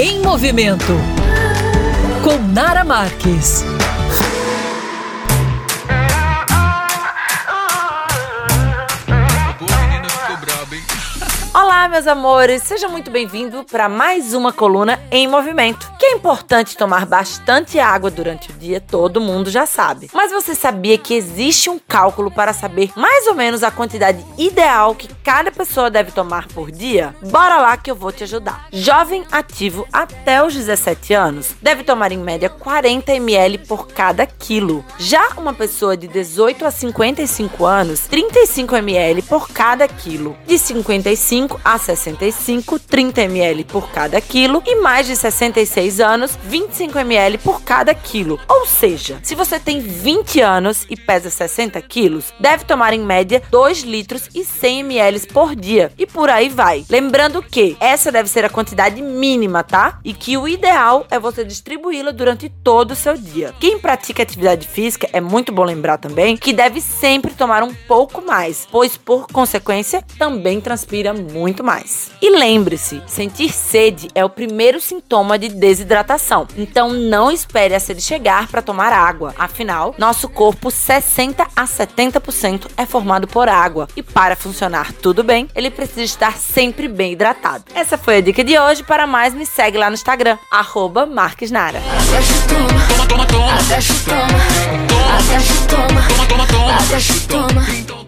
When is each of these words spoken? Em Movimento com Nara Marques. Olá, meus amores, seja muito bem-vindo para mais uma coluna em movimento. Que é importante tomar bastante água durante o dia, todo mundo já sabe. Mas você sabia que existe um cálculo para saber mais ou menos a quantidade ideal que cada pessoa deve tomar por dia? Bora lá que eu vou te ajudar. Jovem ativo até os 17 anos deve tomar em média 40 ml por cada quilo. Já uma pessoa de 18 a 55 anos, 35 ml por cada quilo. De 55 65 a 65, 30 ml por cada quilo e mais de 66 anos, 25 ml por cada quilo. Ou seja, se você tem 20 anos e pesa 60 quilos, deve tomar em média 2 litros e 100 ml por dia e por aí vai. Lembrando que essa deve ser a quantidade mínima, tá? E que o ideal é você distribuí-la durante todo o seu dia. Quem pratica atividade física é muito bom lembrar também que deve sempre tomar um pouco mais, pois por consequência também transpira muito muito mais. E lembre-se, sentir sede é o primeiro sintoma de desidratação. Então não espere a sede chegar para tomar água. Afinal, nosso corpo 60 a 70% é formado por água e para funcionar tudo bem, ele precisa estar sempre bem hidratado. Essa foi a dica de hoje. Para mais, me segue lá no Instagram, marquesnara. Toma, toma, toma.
Em 0.00 0.20
Movimento 0.20 0.92
com 2.22 2.38
Nara 2.54 2.84
Marques. 2.84 3.64
Olá, 11.54 11.88
meus 11.88 12.06
amores, 12.06 12.62
seja 12.62 12.88
muito 12.88 13.10
bem-vindo 13.10 13.64
para 13.64 13.88
mais 13.88 14.34
uma 14.34 14.52
coluna 14.52 15.00
em 15.10 15.26
movimento. 15.26 15.90
Que 15.98 16.06
é 16.06 16.12
importante 16.12 16.76
tomar 16.76 17.06
bastante 17.06 17.78
água 17.78 18.10
durante 18.10 18.50
o 18.50 18.54
dia, 18.54 18.80
todo 18.80 19.20
mundo 19.20 19.50
já 19.50 19.64
sabe. 19.64 20.10
Mas 20.12 20.30
você 20.30 20.54
sabia 20.54 20.98
que 20.98 21.14
existe 21.14 21.70
um 21.70 21.78
cálculo 21.78 22.30
para 22.30 22.52
saber 22.52 22.92
mais 22.94 23.26
ou 23.26 23.34
menos 23.34 23.62
a 23.62 23.70
quantidade 23.70 24.24
ideal 24.36 24.94
que 24.94 25.08
cada 25.24 25.50
pessoa 25.50 25.90
deve 25.90 26.12
tomar 26.12 26.46
por 26.48 26.70
dia? 26.70 27.16
Bora 27.22 27.58
lá 27.58 27.76
que 27.78 27.90
eu 27.90 27.96
vou 27.96 28.12
te 28.12 28.24
ajudar. 28.24 28.66
Jovem 28.70 29.24
ativo 29.32 29.88
até 29.90 30.44
os 30.44 30.54
17 30.54 31.14
anos 31.14 31.54
deve 31.62 31.82
tomar 31.82 32.12
em 32.12 32.18
média 32.18 32.50
40 32.50 33.14
ml 33.14 33.58
por 33.58 33.88
cada 33.88 34.26
quilo. 34.26 34.84
Já 34.98 35.30
uma 35.38 35.54
pessoa 35.54 35.96
de 35.96 36.06
18 36.06 36.66
a 36.66 36.70
55 36.70 37.64
anos, 37.64 38.00
35 38.00 38.76
ml 38.76 39.22
por 39.22 39.48
cada 39.48 39.88
quilo. 39.88 40.36
De 40.46 40.58
55 40.58 41.47
65 41.48 41.60
a 41.64 41.78
65, 41.78 42.78
30 42.78 43.22
ml 43.22 43.64
por 43.64 43.90
cada 43.90 44.20
quilo 44.20 44.62
e 44.66 44.76
mais 44.76 45.06
de 45.06 45.16
66 45.16 46.00
anos, 46.00 46.38
25 46.44 46.98
ml 46.98 47.38
por 47.38 47.62
cada 47.62 47.94
quilo. 47.94 48.38
Ou 48.48 48.66
seja, 48.66 49.18
se 49.22 49.34
você 49.34 49.58
tem 49.58 49.80
20 49.80 50.40
anos 50.40 50.86
e 50.90 50.96
pesa 50.96 51.30
60 51.30 51.80
quilos, 51.82 52.32
deve 52.38 52.64
tomar 52.64 52.92
em 52.92 53.00
média 53.00 53.42
2 53.50 53.82
litros 53.82 54.28
e 54.34 54.44
100 54.44 54.80
ml 54.80 55.20
por 55.28 55.56
dia 55.56 55.92
e 55.96 56.06
por 56.06 56.28
aí 56.28 56.48
vai. 56.48 56.84
Lembrando 56.90 57.42
que 57.42 57.76
essa 57.80 58.12
deve 58.12 58.28
ser 58.28 58.44
a 58.44 58.50
quantidade 58.50 59.00
mínima, 59.00 59.62
tá? 59.62 59.98
E 60.04 60.12
que 60.12 60.36
o 60.36 60.46
ideal 60.46 61.06
é 61.10 61.18
você 61.18 61.44
distribuí-la 61.44 62.10
durante 62.10 62.48
todo 62.48 62.92
o 62.92 62.96
seu 62.96 63.16
dia. 63.16 63.54
Quem 63.58 63.78
pratica 63.78 64.22
atividade 64.22 64.66
física 64.66 65.08
é 65.12 65.20
muito 65.20 65.52
bom 65.52 65.64
lembrar 65.64 65.98
também 65.98 66.36
que 66.36 66.52
deve 66.52 66.80
sempre 66.80 67.32
tomar 67.32 67.62
um 67.62 67.72
pouco 67.86 68.20
mais, 68.20 68.66
pois 68.70 68.96
por 68.96 69.26
consequência 69.28 70.04
também 70.18 70.60
transpira 70.60 71.14
muito 71.14 71.27
muito 71.32 71.62
mais. 71.62 72.10
E 72.20 72.30
lembre-se, 72.30 73.02
sentir 73.06 73.52
sede 73.52 74.08
é 74.14 74.24
o 74.24 74.30
primeiro 74.30 74.80
sintoma 74.80 75.38
de 75.38 75.48
desidratação. 75.48 76.46
Então 76.56 76.92
não 76.92 77.30
espere 77.30 77.74
a 77.74 77.80
sede 77.80 78.00
chegar 78.00 78.48
para 78.48 78.62
tomar 78.62 78.92
água. 78.92 79.34
Afinal, 79.38 79.94
nosso 79.98 80.28
corpo 80.28 80.70
60 80.70 81.46
a 81.54 81.64
70% 81.64 82.66
é 82.76 82.86
formado 82.86 83.26
por 83.26 83.48
água 83.48 83.88
e 83.96 84.02
para 84.02 84.36
funcionar 84.36 84.92
tudo 84.92 85.22
bem, 85.22 85.48
ele 85.54 85.70
precisa 85.70 86.02
estar 86.02 86.36
sempre 86.36 86.88
bem 86.88 87.12
hidratado. 87.12 87.64
Essa 87.74 87.98
foi 87.98 88.16
a 88.16 88.20
dica 88.20 88.42
de 88.42 88.58
hoje. 88.58 88.82
Para 88.82 89.06
mais, 89.06 89.34
me 89.34 89.46
segue 89.46 89.78
lá 89.78 89.88
no 89.88 89.94
Instagram, 89.94 90.38
marquesnara. 91.06 91.80
Toma, 95.68 96.02
toma, 96.28 96.46
toma. 97.28 97.47